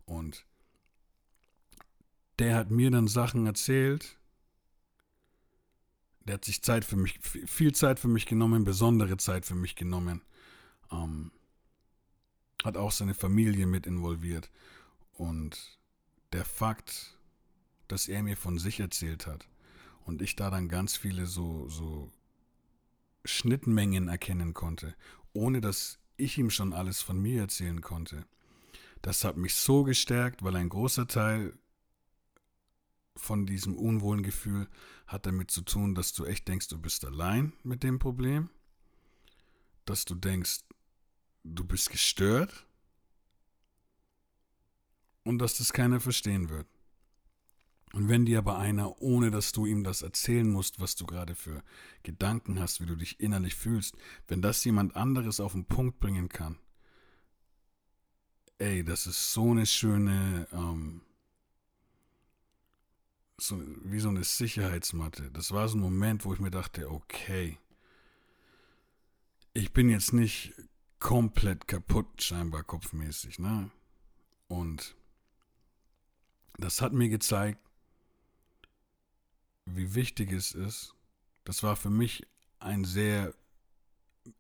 Und 0.06 0.46
der 2.40 2.56
hat 2.56 2.70
mir 2.70 2.92
dann 2.92 3.08
Sachen 3.08 3.46
erzählt. 3.46 4.18
Der 6.26 6.36
hat 6.36 6.46
sich 6.46 6.62
Zeit 6.62 6.86
für 6.86 6.98
mich, 6.98 7.20
viel 7.22 7.74
Zeit 7.74 8.00
für 8.00 8.08
mich 8.08 8.26
genommen, 8.26 8.66
besondere 8.66 9.18
Zeit 9.18 9.46
für 9.46 9.56
mich 9.56 9.76
genommen. 9.76 10.22
Ähm, 10.92 11.32
hat 12.64 12.78
auch 12.78 12.92
seine 12.92 13.14
Familie 13.14 13.66
mit 13.66 13.88
involviert. 13.88 14.52
Und 15.14 15.80
der 16.34 16.46
Fakt, 16.46 17.17
dass 17.88 18.08
er 18.08 18.24
mir 18.24 18.38
von 18.38 18.60
sich 18.60 18.80
erzählt 18.80 19.28
hat 19.28 19.48
und 20.06 20.22
ich 20.22 20.36
da 20.36 20.50
dann 20.50 20.70
ganz 20.70 20.96
viele 20.96 21.26
so, 21.26 21.68
so 21.70 22.12
Schnittmengen 23.26 24.08
erkennen 24.08 24.54
konnte, 24.54 24.96
ohne 25.34 25.62
dass 25.62 26.00
ich 26.16 26.38
ihm 26.38 26.50
schon 26.50 26.74
alles 26.74 27.02
von 27.02 27.22
mir 27.22 27.42
erzählen 27.42 27.82
konnte. 27.82 28.26
Das 29.02 29.24
hat 29.24 29.38
mich 29.38 29.56
so 29.56 29.84
gestärkt, 29.84 30.44
weil 30.44 30.56
ein 30.56 30.70
großer 30.70 31.08
Teil 31.08 31.54
von 33.16 33.46
diesem 33.46 33.76
unwohlen 33.76 34.24
Gefühl 34.24 34.68
hat 35.06 35.26
damit 35.26 35.52
zu 35.52 35.62
tun, 35.62 35.96
dass 35.96 36.14
du 36.14 36.26
echt 36.26 36.48
denkst, 36.48 36.68
du 36.68 36.80
bist 36.80 37.06
allein 37.06 37.54
mit 37.64 37.84
dem 37.84 38.00
Problem, 38.00 38.50
dass 39.86 40.06
du 40.06 40.16
denkst, 40.16 40.60
du 41.44 41.64
bist 41.64 41.90
gestört 41.90 42.68
und 45.24 45.40
dass 45.40 45.58
das 45.58 45.74
keiner 45.74 46.00
verstehen 46.00 46.50
wird. 46.50 46.68
Und 47.94 48.10
wenn 48.10 48.26
dir 48.26 48.40
aber 48.40 48.58
einer, 48.58 49.02
ohne 49.02 49.32
dass 49.32 49.54
du 49.54 49.66
ihm 49.66 49.84
das 49.84 50.02
erzählen 50.02 50.50
musst, 50.50 50.80
was 50.80 50.96
du 50.96 51.06
gerade 51.06 51.36
für 51.36 51.64
Gedanken 52.04 52.60
hast, 52.60 52.82
wie 52.82 52.86
du 52.86 52.96
dich 52.96 53.20
innerlich 53.20 53.56
fühlst, 53.56 53.96
wenn 54.28 54.42
das 54.42 54.64
jemand 54.66 54.96
anderes 54.96 55.40
auf 55.40 55.54
den 55.54 55.66
Punkt 55.66 56.00
bringen 56.00 56.28
kann, 56.28 56.60
ey, 58.58 58.84
das 58.84 59.08
ist 59.08 59.34
so 59.34 59.52
eine 59.52 59.66
schöne, 59.66 60.48
ähm, 60.52 61.02
so, 63.40 63.62
wie 63.84 64.00
so 64.00 64.10
eine 64.10 64.24
Sicherheitsmatte. 64.24 65.32
Das 65.32 65.52
war 65.52 65.68
so 65.70 65.78
ein 65.78 65.82
Moment, 65.82 66.26
wo 66.26 66.34
ich 66.34 66.40
mir 66.40 66.52
dachte, 66.52 66.92
okay, 66.92 67.58
ich 69.54 69.74
bin 69.74 69.90
jetzt 69.90 70.12
nicht 70.12 70.54
komplett 71.00 71.68
kaputt, 71.68 72.22
scheinbar 72.22 72.64
kopfmäßig, 72.64 73.40
ne? 73.40 73.70
Und 74.48 74.96
das 76.58 76.82
hat 76.82 76.94
mir 76.94 77.10
gezeigt, 77.10 77.67
wie 79.76 79.96
wichtig 79.96 80.32
es 80.32 80.54
ist. 80.54 80.96
Das 81.44 81.64
war 81.64 81.76
für 81.76 81.90
mich 81.90 82.28
ein 82.60 82.84
sehr, 82.86 83.34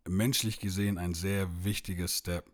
menschlich 0.08 0.60
gesehen, 0.60 0.98
ein 0.98 1.14
sehr 1.14 1.64
wichtiger 1.64 2.08
Step, 2.08 2.52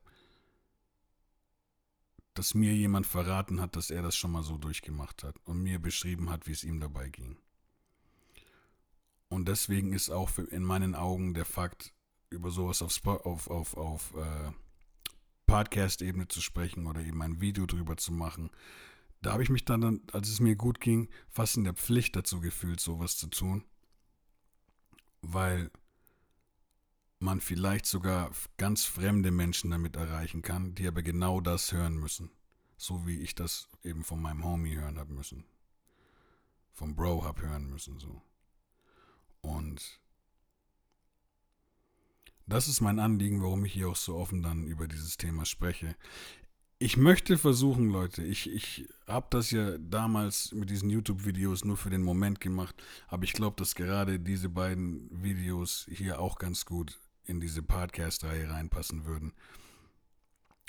dass 2.34 2.53
mir 2.53 2.74
jemand 2.74 3.06
verraten 3.06 3.62
hat, 3.62 3.75
dass 3.75 3.89
er 3.89 4.01
das 4.01 4.15
schon 4.15 4.32
mal 4.32 4.44
so 4.44 4.58
durchgemacht 4.58 5.24
hat 5.24 5.36
und 5.46 5.62
mir 5.62 5.80
beschrieben 5.80 6.30
hat, 6.30 6.48
wie 6.48 6.51
es 6.51 6.63
ihm 6.63 6.80
dabei 6.80 7.10
ging. 7.10 7.38
Und 9.30 9.48
deswegen 9.48 9.94
ist 9.94 10.10
auch 10.10 10.38
in 10.38 10.63
meinen 10.63 10.96
Augen 10.96 11.34
der 11.34 11.46
Fakt, 11.46 11.94
über 12.30 12.50
sowas 12.50 12.82
auf, 12.82 13.06
auf, 13.06 13.50
auf, 13.50 13.77
auf 13.77 14.13
äh, 14.15 14.51
Podcast-Ebene 15.46 16.27
zu 16.27 16.42
sprechen 16.42 16.88
oder 16.88 17.01
eben 17.01 17.22
ein 17.22 17.42
Video 17.42 17.65
drüber 17.65 17.98
zu 17.98 18.12
machen, 18.12 18.50
da 19.24 19.32
habe 19.32 19.44
ich 19.44 19.50
mich 19.50 19.63
dann, 19.63 20.01
als 20.12 20.27
es 20.27 20.42
mir 20.42 20.56
gut 20.56 20.82
ging, 20.82 21.10
fast 21.30 21.56
in 21.56 21.63
der 21.63 21.74
Pflicht 21.74 22.15
dazu 22.15 22.42
gefühlt, 22.42 22.82
sowas 22.82 23.18
zu 23.18 23.27
tun. 23.27 23.63
Weil 25.22 25.72
man 27.20 27.39
vielleicht 27.39 27.86
sogar 27.86 28.32
ganz 28.58 28.84
fremde 28.84 29.32
Menschen 29.32 29.72
damit 29.72 29.96
erreichen 29.96 30.42
kann, 30.42 30.75
die 30.75 30.86
aber 30.86 31.01
genau 31.01 31.39
das 31.39 31.72
hören 31.72 31.96
müssen. 31.96 32.32
So 32.75 33.08
wie 33.08 33.22
ich 33.22 33.34
das 33.34 33.70
eben 33.82 34.03
von 34.03 34.22
meinem 34.22 34.44
Homie 34.44 34.75
hören 34.75 35.00
habe 35.00 35.13
müssen. 35.13 35.46
Vom 36.74 36.94
Bro 36.96 37.24
habe 37.24 37.44
hören 37.44 37.70
müssen, 37.70 38.00
so. 38.00 38.22
Und 39.39 40.01
das 42.46 42.68
ist 42.68 42.82
mein 42.82 43.00
Anliegen, 43.00 43.42
warum 43.42 43.63
ich 43.63 43.72
hier 43.72 43.88
auch 43.88 43.96
so 43.96 44.18
offen 44.18 44.44
dann 44.44 44.68
über 44.68 44.89
dieses 44.89 45.15
Thema 45.15 45.46
spreche 45.46 45.96
ich 46.80 46.98
möchte 46.98 47.38
versuchen, 47.38 47.89
Leute, 47.89 48.24
ich, 48.24 48.50
ich 48.51 48.88
habe 49.08 49.27
das 49.30 49.51
ja 49.51 49.77
damals 49.77 50.51
mit 50.51 50.70
diesen 50.70 50.89
YouTube-Videos 50.89 51.65
nur 51.65 51.77
für 51.77 51.89
den 51.89 52.03
Moment 52.03 52.42
gemacht, 52.42 52.75
aber 53.08 53.24
ich 53.24 53.34
glaube, 53.34 53.56
dass 53.58 53.75
gerade 53.75 54.20
diese 54.20 54.50
beiden 54.50 55.10
Videos 55.24 55.88
hier 55.89 56.20
auch 56.20 56.38
ganz 56.38 56.65
gut 56.65 57.00
in 57.25 57.39
diese 57.39 57.63
Podcast-Reihe 57.63 58.50
reinpassen 58.50 59.06
würden. 59.06 59.34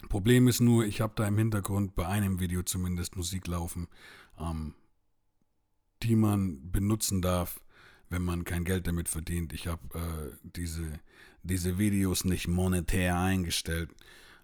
Problem 0.09 0.49
ist 0.49 0.61
nur, 0.61 0.85
ich 0.85 1.01
habe 1.01 1.15
da 1.17 1.27
im 1.27 1.39
Hintergrund 1.39 1.95
bei 1.95 2.07
einem 2.07 2.39
Video 2.41 2.63
zumindest 2.63 3.17
Musik 3.17 3.47
laufen, 3.47 3.89
ähm, 4.39 4.75
die 6.03 6.17
man 6.17 6.71
benutzen 6.71 7.23
darf, 7.23 7.61
wenn 8.11 8.23
man 8.23 8.45
kein 8.45 8.65
Geld 8.65 8.87
damit 8.87 9.09
verdient. 9.09 9.53
Ich 9.53 9.67
habe 9.67 9.99
äh, 9.99 10.49
diese, 10.57 11.01
diese 11.43 11.79
Videos 11.79 12.25
nicht 12.25 12.47
monetär 12.49 13.19
eingestellt. 13.19 13.91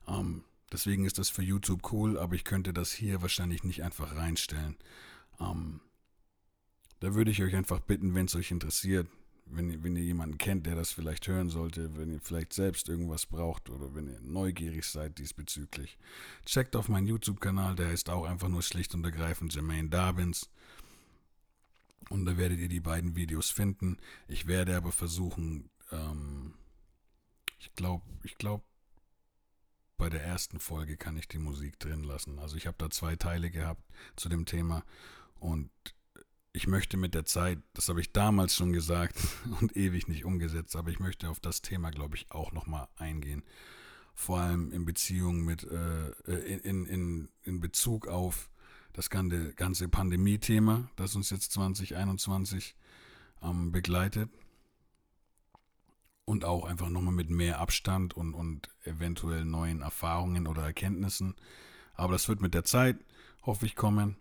Ähm, 0.08 0.44
Deswegen 0.72 1.04
ist 1.04 1.18
das 1.18 1.28
für 1.28 1.42
YouTube 1.42 1.92
cool, 1.92 2.18
aber 2.18 2.34
ich 2.34 2.44
könnte 2.44 2.72
das 2.72 2.92
hier 2.92 3.22
wahrscheinlich 3.22 3.64
nicht 3.64 3.82
einfach 3.82 4.14
reinstellen. 4.14 4.76
Ähm, 5.40 5.80
da 7.00 7.14
würde 7.14 7.30
ich 7.30 7.42
euch 7.42 7.56
einfach 7.56 7.80
bitten, 7.80 8.14
wenn 8.14 8.26
es 8.26 8.36
euch 8.36 8.50
interessiert, 8.50 9.08
wenn, 9.46 9.82
wenn 9.82 9.96
ihr 9.96 10.04
jemanden 10.04 10.38
kennt, 10.38 10.66
der 10.66 10.76
das 10.76 10.92
vielleicht 10.92 11.26
hören 11.26 11.48
sollte, 11.48 11.96
wenn 11.96 12.12
ihr 12.12 12.20
vielleicht 12.20 12.52
selbst 12.52 12.88
irgendwas 12.88 13.26
braucht 13.26 13.68
oder 13.70 13.94
wenn 13.94 14.06
ihr 14.06 14.20
neugierig 14.20 14.86
seid 14.86 15.18
diesbezüglich, 15.18 15.98
checkt 16.46 16.76
auf 16.76 16.88
meinen 16.88 17.08
YouTube-Kanal, 17.08 17.74
der 17.74 17.88
heißt 17.88 18.10
auch 18.10 18.24
einfach 18.24 18.48
nur 18.48 18.62
schlicht 18.62 18.94
und 18.94 19.04
ergreifend 19.04 19.54
Jermaine 19.54 19.88
Darwins. 19.88 20.50
Und 22.10 22.26
da 22.26 22.36
werdet 22.36 22.58
ihr 22.58 22.68
die 22.68 22.80
beiden 22.80 23.16
Videos 23.16 23.50
finden. 23.50 23.98
Ich 24.28 24.46
werde 24.46 24.76
aber 24.76 24.92
versuchen, 24.92 25.70
ähm, 25.92 26.54
ich 27.58 27.74
glaube, 27.74 28.04
ich 28.24 28.36
glaube, 28.36 28.64
bei 30.00 30.08
der 30.08 30.24
ersten 30.24 30.58
Folge 30.60 30.96
kann 30.96 31.18
ich 31.18 31.28
die 31.28 31.38
Musik 31.38 31.78
drin 31.78 32.02
lassen. 32.02 32.38
Also 32.38 32.56
ich 32.56 32.66
habe 32.66 32.76
da 32.78 32.88
zwei 32.88 33.16
Teile 33.16 33.50
gehabt 33.50 33.82
zu 34.16 34.30
dem 34.30 34.46
Thema 34.46 34.82
und 35.38 35.70
ich 36.54 36.66
möchte 36.66 36.96
mit 36.96 37.14
der 37.14 37.26
Zeit, 37.26 37.58
das 37.74 37.90
habe 37.90 38.00
ich 38.00 38.10
damals 38.10 38.56
schon 38.56 38.72
gesagt 38.72 39.14
und 39.60 39.76
ewig 39.76 40.08
nicht 40.08 40.24
umgesetzt, 40.24 40.74
aber 40.74 40.90
ich 40.90 41.00
möchte 41.00 41.28
auf 41.28 41.38
das 41.38 41.60
Thema, 41.60 41.90
glaube 41.90 42.16
ich, 42.16 42.32
auch 42.32 42.52
nochmal 42.52 42.88
eingehen. 42.96 43.44
Vor 44.14 44.38
allem 44.40 44.72
in 44.72 44.86
Beziehung 44.86 45.44
mit, 45.44 45.64
äh, 45.64 46.12
in, 46.64 46.86
in, 46.86 47.28
in 47.42 47.60
Bezug 47.60 48.08
auf 48.08 48.50
das 48.94 49.10
ganze, 49.10 49.52
ganze 49.52 49.86
Pandemie-Thema, 49.90 50.90
das 50.96 51.14
uns 51.14 51.28
jetzt 51.28 51.52
2021 51.52 52.74
ähm, 53.42 53.70
begleitet. 53.70 54.30
Und 56.30 56.44
auch 56.44 56.64
einfach 56.64 56.88
nochmal 56.88 57.12
mit 57.12 57.28
mehr 57.28 57.58
Abstand 57.58 58.14
und, 58.14 58.34
und 58.34 58.68
eventuell 58.84 59.44
neuen 59.44 59.82
Erfahrungen 59.82 60.46
oder 60.46 60.62
Erkenntnissen. 60.62 61.34
Aber 61.94 62.12
das 62.12 62.28
wird 62.28 62.40
mit 62.40 62.54
der 62.54 62.62
Zeit, 62.62 62.98
hoffe 63.42 63.66
ich, 63.66 63.74
kommen. 63.74 64.16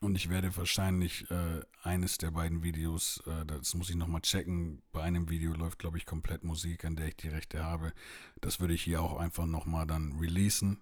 Und 0.00 0.16
ich 0.16 0.30
werde 0.30 0.56
wahrscheinlich 0.56 1.30
äh, 1.30 1.60
eines 1.82 2.16
der 2.16 2.30
beiden 2.30 2.62
Videos, 2.62 3.22
äh, 3.26 3.44
das 3.44 3.74
muss 3.74 3.90
ich 3.90 3.96
nochmal 3.96 4.22
checken, 4.22 4.82
bei 4.90 5.02
einem 5.02 5.28
Video 5.28 5.52
läuft, 5.52 5.78
glaube 5.78 5.98
ich, 5.98 6.06
komplett 6.06 6.44
Musik, 6.44 6.86
an 6.86 6.96
der 6.96 7.08
ich 7.08 7.16
die 7.16 7.28
Rechte 7.28 7.62
habe. 7.62 7.92
Das 8.40 8.58
würde 8.58 8.72
ich 8.72 8.82
hier 8.82 9.02
auch 9.02 9.18
einfach 9.18 9.44
nochmal 9.44 9.86
dann 9.86 10.16
releasen. 10.18 10.80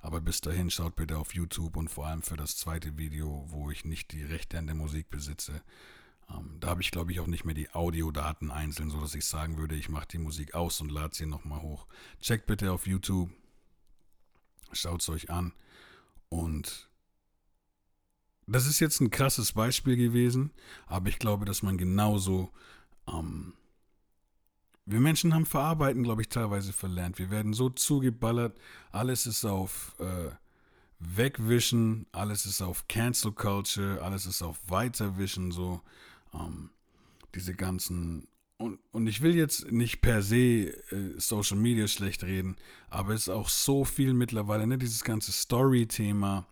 Aber 0.00 0.22
bis 0.22 0.40
dahin 0.40 0.70
schaut 0.70 0.96
bitte 0.96 1.18
auf 1.18 1.34
YouTube 1.34 1.76
und 1.76 1.88
vor 1.88 2.06
allem 2.06 2.22
für 2.22 2.38
das 2.38 2.56
zweite 2.56 2.96
Video, 2.96 3.44
wo 3.48 3.70
ich 3.70 3.84
nicht 3.84 4.12
die 4.12 4.22
Rechte 4.22 4.58
an 4.58 4.66
der 4.66 4.76
Musik 4.76 5.10
besitze, 5.10 5.60
da 6.60 6.68
habe 6.68 6.82
ich, 6.82 6.90
glaube 6.90 7.12
ich, 7.12 7.20
auch 7.20 7.26
nicht 7.26 7.44
mehr 7.44 7.54
die 7.54 7.70
Audiodaten 7.70 8.50
einzeln, 8.50 8.90
sodass 8.90 9.14
ich 9.14 9.24
sagen 9.24 9.56
würde, 9.56 9.74
ich 9.74 9.88
mache 9.88 10.08
die 10.08 10.18
Musik 10.18 10.54
aus 10.54 10.80
und 10.80 10.90
lade 10.90 11.14
sie 11.14 11.26
nochmal 11.26 11.62
hoch. 11.62 11.86
Checkt 12.20 12.46
bitte 12.46 12.72
auf 12.72 12.86
YouTube, 12.86 13.30
schaut 14.72 15.00
es 15.00 15.08
euch 15.08 15.30
an. 15.30 15.52
Und 16.28 16.88
das 18.46 18.66
ist 18.66 18.80
jetzt 18.80 19.00
ein 19.00 19.10
krasses 19.10 19.52
Beispiel 19.52 19.96
gewesen, 19.96 20.52
aber 20.86 21.08
ich 21.08 21.18
glaube, 21.18 21.44
dass 21.44 21.62
man 21.62 21.78
genauso... 21.78 22.50
Ähm, 23.08 23.54
wir 24.86 25.00
Menschen 25.00 25.34
haben 25.34 25.46
Verarbeiten, 25.46 26.02
glaube 26.02 26.22
ich, 26.22 26.28
teilweise 26.28 26.72
verlernt. 26.72 27.18
Wir 27.18 27.30
werden 27.30 27.52
so 27.52 27.70
zugeballert, 27.70 28.58
alles 28.92 29.26
ist 29.26 29.44
auf... 29.44 29.94
Äh, 29.98 30.30
Wegwischen, 31.00 32.06
alles 32.12 32.44
ist 32.44 32.60
auf 32.60 32.86
Cancel 32.86 33.32
Culture, 33.32 34.02
alles 34.02 34.26
ist 34.26 34.42
auf 34.42 34.58
Weiterwischen, 34.68 35.50
so. 35.50 35.80
Ähm, 36.34 36.70
diese 37.34 37.54
ganzen. 37.54 38.28
Und, 38.56 38.78
und 38.92 39.06
ich 39.06 39.22
will 39.22 39.34
jetzt 39.34 39.72
nicht 39.72 40.02
per 40.02 40.22
se 40.22 40.36
äh, 40.90 41.18
Social 41.18 41.56
Media 41.56 41.88
schlecht 41.88 42.24
reden, 42.24 42.56
aber 42.90 43.14
es 43.14 43.22
ist 43.22 43.28
auch 43.30 43.48
so 43.48 43.84
viel 43.84 44.12
mittlerweile, 44.12 44.66
ne? 44.66 44.76
Dieses 44.76 45.04
ganze 45.04 45.32
Story-Thema. 45.32 46.46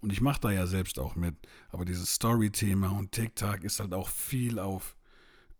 Und 0.00 0.12
ich 0.12 0.20
mache 0.20 0.40
da 0.40 0.50
ja 0.50 0.66
selbst 0.66 0.98
auch 0.98 1.16
mit. 1.16 1.34
Aber 1.70 1.84
dieses 1.84 2.14
Story-Thema 2.14 2.90
und 2.90 3.12
TikTok 3.12 3.64
ist 3.64 3.80
halt 3.80 3.94
auch 3.94 4.08
viel 4.08 4.58
auf 4.58 4.96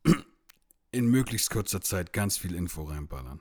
in 0.93 1.07
möglichst 1.07 1.51
kurzer 1.51 1.81
Zeit 1.81 2.13
ganz 2.13 2.37
viel 2.37 2.55
Info 2.55 2.85
reinballern. 2.85 3.41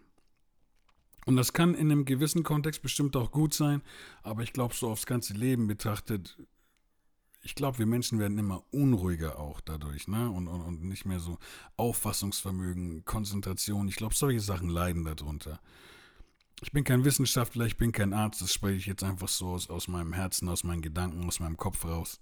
Und 1.26 1.36
das 1.36 1.52
kann 1.52 1.76
in 1.76 1.92
einem 1.92 2.06
gewissen 2.06 2.44
Kontext 2.44 2.82
bestimmt 2.82 3.18
auch 3.18 3.32
gut 3.32 3.54
sein, 3.54 3.82
aber 4.24 4.44
ich 4.44 4.54
glaube, 4.54 4.74
so 4.74 4.90
aufs 4.90 5.06
ganze 5.06 5.34
Leben 5.34 5.68
betrachtet 5.68 6.38
ich 7.48 7.56
glaube, 7.56 7.77
wir 7.80 7.86
Menschen 7.86 8.20
werden 8.20 8.38
immer 8.38 8.62
unruhiger 8.72 9.39
auch 9.39 9.62
dadurch, 9.62 10.10
ne? 10.10 10.30
Und, 10.30 10.50
und, 10.50 10.60
und 10.60 10.84
nicht 10.84 11.06
mehr 11.06 11.22
so 11.22 11.38
Auffassungsvermögen, 11.77 13.06
Konzentration. 13.06 13.88
Ich 13.88 13.96
glaube, 13.96 14.13
solche 14.13 14.42
Sachen 14.42 14.68
leiden 14.68 15.06
darunter. 15.06 15.62
Ich 16.62 16.74
bin 16.74 16.84
kein 16.84 17.06
Wissenschaftler, 17.06 17.66
ich 17.66 17.77
bin 17.77 17.94
kein 17.94 18.12
Arzt, 18.12 18.42
das 18.42 18.51
spreche 18.51 18.75
ich 18.75 18.86
jetzt 18.86 19.06
einfach 19.06 19.30
so 19.30 19.48
aus, 19.48 19.70
aus 19.70 19.88
meinem 19.88 20.12
Herzen, 20.12 20.50
aus 20.50 20.66
meinen 20.66 20.82
Gedanken, 20.82 21.25
aus 21.25 21.39
meinem 21.39 21.56
Kopf 21.56 21.86
raus. 21.86 22.20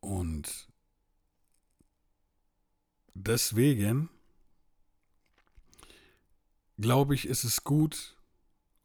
Und 0.00 0.66
deswegen 3.12 4.08
glaube 6.78 7.14
ich, 7.14 7.28
ist 7.28 7.44
es 7.44 7.64
gut, 7.64 8.16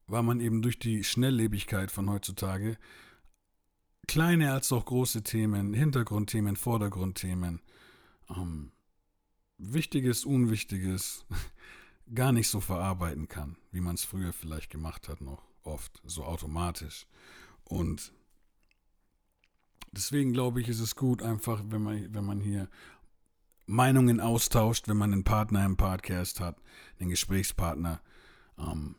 weil 0.07 0.23
man 0.23 0.41
eben 0.41 0.61
durch 0.61 0.77
die 0.77 1.05
Schnelllebigkeit 1.05 1.89
von 1.89 2.09
heutzutage 2.09 2.77
kleine 4.07 4.53
als 4.53 4.71
auch 4.71 4.85
große 4.85 5.23
Themen, 5.23 5.73
Hintergrundthemen, 5.73 6.55
Vordergrundthemen, 6.55 7.61
ähm, 8.29 8.71
Wichtiges, 9.57 10.25
Unwichtiges 10.25 11.25
gar 12.13 12.31
nicht 12.31 12.49
so 12.49 12.59
verarbeiten 12.59 13.27
kann, 13.27 13.57
wie 13.71 13.81
man 13.81 13.95
es 13.95 14.03
früher 14.03 14.33
vielleicht 14.33 14.69
gemacht 14.69 15.07
hat, 15.07 15.21
noch 15.21 15.43
oft, 15.63 16.01
so 16.05 16.23
automatisch. 16.23 17.07
Und 17.63 18.13
deswegen 19.91 20.33
glaube 20.33 20.61
ich, 20.61 20.69
ist 20.69 20.79
es 20.79 20.95
gut, 20.95 21.23
einfach, 21.23 21.63
wenn 21.67 21.81
man, 21.81 22.13
wenn 22.13 22.25
man 22.25 22.41
hier 22.41 22.69
Meinungen 23.65 24.19
austauscht, 24.19 24.87
wenn 24.87 24.97
man 24.97 25.11
einen 25.11 25.23
Partner 25.23 25.65
im 25.65 25.77
Podcast 25.77 26.39
hat, 26.39 26.57
einen 26.99 27.09
Gesprächspartner 27.09 28.01
ähm, 28.59 28.95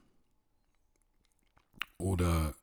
oder 1.99 2.55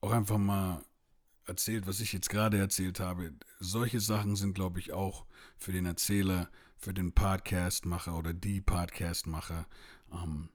auch 0.00 0.12
einfach 0.12 0.38
mal 0.38 0.84
erzählt, 1.46 1.86
was 1.86 2.00
ich 2.00 2.12
jetzt 2.12 2.30
gerade 2.30 2.58
erzählt 2.58 3.00
habe. 3.00 3.32
Solche 3.58 4.00
Sachen 4.00 4.36
sind, 4.36 4.54
glaube 4.54 4.78
ich, 4.78 4.92
auch 4.92 5.26
für 5.58 5.72
den 5.72 5.86
Erzähler, 5.86 6.48
für 6.76 6.94
den 6.94 7.12
Podcastmacher 7.12 8.16
oder 8.16 8.32
die 8.32 8.60
Podcastmacher, 8.60 9.66
ähm, 10.12 10.48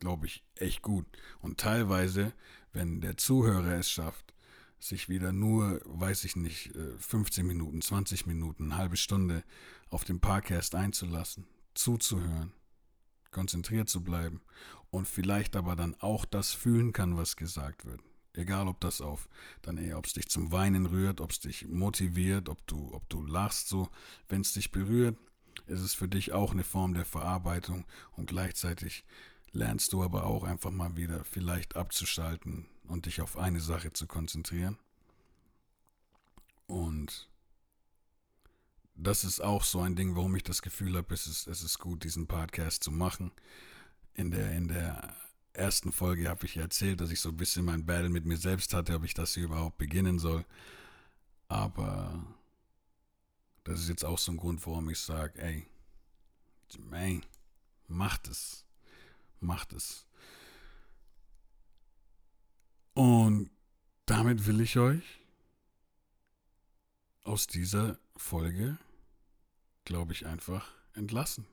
glaube 0.00 0.26
ich, 0.26 0.44
echt 0.56 0.82
gut. 0.82 1.06
Und 1.40 1.60
teilweise, 1.60 2.32
wenn 2.72 3.00
der 3.00 3.16
Zuhörer 3.16 3.78
es 3.78 3.90
schafft, 3.90 4.34
sich 4.80 5.08
wieder 5.08 5.32
nur, 5.32 5.80
weiß 5.84 6.24
ich 6.24 6.36
nicht, 6.36 6.72
15 6.98 7.44
äh, 7.44 7.48
Minuten, 7.48 7.82
20 7.82 8.26
Minuten, 8.26 8.64
eine 8.64 8.76
halbe 8.76 8.96
Stunde 8.96 9.42
auf 9.90 10.04
den 10.04 10.20
Podcast 10.20 10.74
einzulassen, 10.74 11.46
zuzuhören, 11.74 12.52
konzentriert 13.30 13.88
zu 13.88 14.02
bleiben 14.02 14.40
und 14.90 15.06
vielleicht 15.08 15.56
aber 15.56 15.76
dann 15.76 15.94
auch 16.00 16.24
das 16.24 16.52
fühlen 16.52 16.92
kann, 16.92 17.16
was 17.16 17.36
gesagt 17.36 17.84
wird. 17.84 18.00
Egal, 18.38 18.68
ob 18.68 18.80
das 18.80 19.00
auf, 19.00 19.28
dann 19.62 19.78
eher, 19.78 19.98
ob 19.98 20.06
es 20.06 20.12
dich 20.12 20.28
zum 20.28 20.52
Weinen 20.52 20.86
rührt, 20.86 21.20
ob 21.20 21.32
es 21.32 21.40
dich 21.40 21.66
motiviert, 21.66 22.48
ob 22.48 22.64
du, 22.68 22.94
ob 22.94 23.08
du 23.08 23.20
lachst, 23.26 23.68
so, 23.68 23.88
wenn 24.28 24.42
es 24.42 24.52
dich 24.52 24.70
berührt, 24.70 25.18
ist 25.66 25.80
es 25.80 25.92
für 25.92 26.06
dich 26.06 26.32
auch 26.32 26.52
eine 26.52 26.62
Form 26.62 26.94
der 26.94 27.04
Verarbeitung 27.04 27.84
und 28.12 28.26
gleichzeitig 28.26 29.04
lernst 29.50 29.92
du 29.92 30.04
aber 30.04 30.24
auch 30.24 30.44
einfach 30.44 30.70
mal 30.70 30.96
wieder 30.96 31.24
vielleicht 31.24 31.74
abzuschalten 31.74 32.68
und 32.86 33.06
dich 33.06 33.20
auf 33.22 33.36
eine 33.36 33.60
Sache 33.60 33.92
zu 33.92 34.06
konzentrieren. 34.06 34.78
Und 36.68 37.28
das 38.94 39.24
ist 39.24 39.40
auch 39.40 39.64
so 39.64 39.80
ein 39.80 39.96
Ding, 39.96 40.14
warum 40.14 40.36
ich 40.36 40.44
das 40.44 40.62
Gefühl 40.62 40.96
habe, 40.96 41.12
es 41.12 41.26
ist, 41.26 41.48
es 41.48 41.64
ist 41.64 41.80
gut, 41.80 42.04
diesen 42.04 42.28
Podcast 42.28 42.84
zu 42.84 42.92
machen. 42.92 43.32
In 44.14 44.30
der, 44.30 44.52
in 44.52 44.68
der 44.68 45.16
ersten 45.58 45.92
Folge 45.92 46.28
habe 46.28 46.46
ich 46.46 46.56
erzählt, 46.56 47.00
dass 47.00 47.10
ich 47.10 47.20
so 47.20 47.30
ein 47.30 47.36
bisschen 47.36 47.64
mein 47.64 47.84
Battle 47.84 48.08
mit 48.08 48.24
mir 48.24 48.36
selbst 48.36 48.72
hatte, 48.74 48.94
ob 48.94 49.04
ich 49.04 49.14
das 49.14 49.34
hier 49.34 49.44
überhaupt 49.44 49.78
beginnen 49.78 50.18
soll. 50.18 50.44
Aber 51.48 52.24
das 53.64 53.80
ist 53.80 53.88
jetzt 53.88 54.04
auch 54.04 54.18
so 54.18 54.32
ein 54.32 54.38
Grund, 54.38 54.64
warum 54.66 54.88
ich 54.88 54.98
sage, 54.98 55.40
ey, 55.42 55.66
ey, 56.92 57.20
macht 57.86 58.28
es. 58.28 58.64
Macht 59.40 59.72
es. 59.72 60.06
Und 62.94 63.50
damit 64.06 64.46
will 64.46 64.60
ich 64.60 64.78
euch 64.78 65.20
aus 67.22 67.46
dieser 67.46 67.98
Folge, 68.16 68.78
glaube 69.84 70.12
ich, 70.12 70.26
einfach 70.26 70.72
entlassen. 70.94 71.46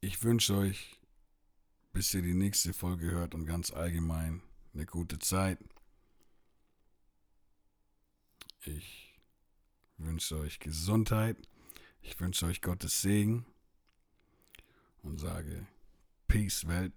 Ich 0.00 0.22
wünsche 0.22 0.56
euch 0.56 0.98
bis 1.98 2.14
ihr 2.14 2.22
die 2.22 2.32
nächste 2.32 2.72
Folge 2.72 3.10
hört 3.10 3.34
und 3.34 3.44
ganz 3.44 3.72
allgemein 3.72 4.40
eine 4.72 4.86
gute 4.86 5.18
Zeit. 5.18 5.58
Ich 8.64 9.20
wünsche 9.96 10.38
euch 10.38 10.60
Gesundheit. 10.60 11.36
Ich 12.00 12.20
wünsche 12.20 12.46
euch 12.46 12.62
Gottes 12.62 13.02
Segen 13.02 13.46
und 15.02 15.18
sage 15.18 15.66
Peace 16.28 16.68
Welt. 16.68 16.92